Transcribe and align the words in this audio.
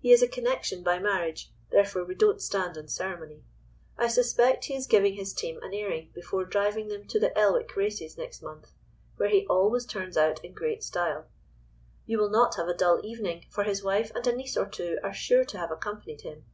He 0.00 0.12
is 0.12 0.22
a 0.22 0.28
connection 0.28 0.82
by 0.82 0.98
marriage: 0.98 1.50
therefore 1.70 2.04
we 2.04 2.14
don't 2.14 2.42
stand 2.42 2.76
on 2.76 2.88
ceremony. 2.88 3.42
I 3.96 4.06
suspect 4.08 4.66
he 4.66 4.74
is 4.74 4.86
giving 4.86 5.14
his 5.14 5.32
team 5.32 5.58
an 5.62 5.72
airing 5.72 6.10
before 6.14 6.44
driving 6.44 6.88
them 6.88 7.06
to 7.08 7.18
the 7.18 7.34
Elwick 7.38 7.74
Races 7.74 8.18
next 8.18 8.42
month, 8.42 8.72
where 9.16 9.30
he 9.30 9.46
always 9.48 9.86
turns 9.86 10.18
out 10.18 10.44
in 10.44 10.52
great 10.52 10.84
style. 10.84 11.26
You 12.04 12.18
will 12.18 12.28
not 12.28 12.56
have 12.56 12.68
a 12.68 12.74
dull 12.76 13.00
evening, 13.02 13.46
for 13.48 13.64
his 13.64 13.82
wife 13.82 14.12
and 14.14 14.26
a 14.26 14.36
niece 14.36 14.58
or 14.58 14.66
two 14.66 14.98
are 15.02 15.14
sure 15.14 15.46
to 15.46 15.56
have 15.56 15.70
accompanied 15.70 16.20
him." 16.20 16.44